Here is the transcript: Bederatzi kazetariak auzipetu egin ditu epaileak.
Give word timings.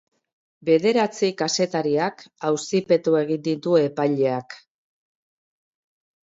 Bederatzi 0.69 1.27
kazetariak 1.41 2.23
auzipetu 2.49 3.13
egin 3.21 3.45
ditu 3.49 3.77
epaileak. 3.83 4.57